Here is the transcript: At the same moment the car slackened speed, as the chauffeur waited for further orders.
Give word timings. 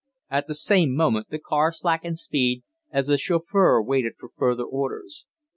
At 0.31 0.47
the 0.47 0.55
same 0.55 0.95
moment 0.95 1.29
the 1.29 1.37
car 1.37 1.71
slackened 1.71 2.17
speed, 2.17 2.63
as 2.91 3.05
the 3.05 3.19
chauffeur 3.19 3.83
waited 3.83 4.13
for 4.17 4.29
further 4.29 4.65
orders. 4.65 5.25